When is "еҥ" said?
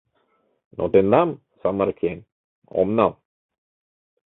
2.11-2.17